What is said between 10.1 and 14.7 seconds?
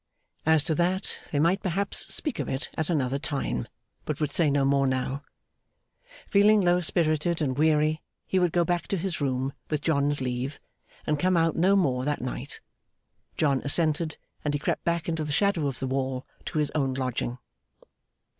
leave, and come out no more that night. John assented, and he